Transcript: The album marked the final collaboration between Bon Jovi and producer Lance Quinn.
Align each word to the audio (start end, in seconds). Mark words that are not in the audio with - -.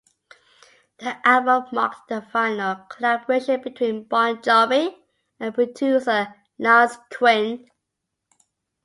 The 0.97 1.15
album 1.27 1.65
marked 1.73 2.07
the 2.09 2.23
final 2.23 2.73
collaboration 2.89 3.61
between 3.61 4.05
Bon 4.05 4.41
Jovi 4.41 4.95
and 5.39 5.53
producer 5.53 6.33
Lance 6.57 6.97
Quinn. 7.15 7.69